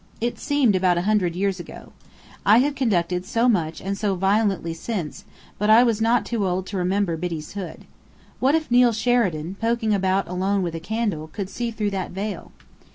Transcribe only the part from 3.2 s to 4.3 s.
so much and so